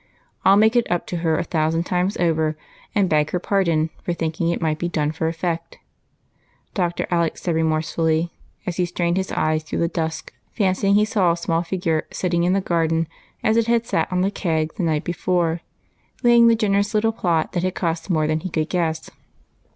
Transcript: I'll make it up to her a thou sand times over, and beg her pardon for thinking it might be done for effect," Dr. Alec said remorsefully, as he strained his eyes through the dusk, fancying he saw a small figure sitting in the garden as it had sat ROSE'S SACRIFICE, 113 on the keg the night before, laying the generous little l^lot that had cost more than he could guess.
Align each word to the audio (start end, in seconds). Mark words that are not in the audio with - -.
I'll 0.43 0.57
make 0.57 0.75
it 0.75 0.89
up 0.91 1.05
to 1.13 1.17
her 1.17 1.37
a 1.37 1.45
thou 1.47 1.69
sand 1.69 1.85
times 1.85 2.17
over, 2.17 2.57
and 2.95 3.07
beg 3.07 3.29
her 3.29 3.39
pardon 3.39 3.91
for 4.01 4.13
thinking 4.13 4.49
it 4.49 4.59
might 4.59 4.79
be 4.79 4.89
done 4.89 5.11
for 5.11 5.27
effect," 5.27 5.77
Dr. 6.73 7.05
Alec 7.11 7.37
said 7.37 7.53
remorsefully, 7.53 8.31
as 8.65 8.77
he 8.77 8.85
strained 8.87 9.15
his 9.15 9.31
eyes 9.31 9.61
through 9.61 9.77
the 9.77 9.87
dusk, 9.87 10.33
fancying 10.57 10.95
he 10.95 11.05
saw 11.05 11.31
a 11.33 11.37
small 11.37 11.61
figure 11.61 12.07
sitting 12.09 12.43
in 12.45 12.53
the 12.53 12.61
garden 12.61 13.07
as 13.43 13.57
it 13.57 13.67
had 13.67 13.85
sat 13.85 14.11
ROSE'S 14.11 14.23
SACRIFICE, 14.23 14.39
113 14.43 14.49
on 14.49 14.57
the 14.59 14.65
keg 14.69 14.75
the 14.77 14.91
night 14.91 15.03
before, 15.03 15.61
laying 16.23 16.47
the 16.47 16.55
generous 16.55 16.95
little 16.95 17.13
l^lot 17.13 17.51
that 17.51 17.61
had 17.61 17.75
cost 17.75 18.09
more 18.09 18.25
than 18.25 18.39
he 18.39 18.49
could 18.49 18.69
guess. 18.69 19.11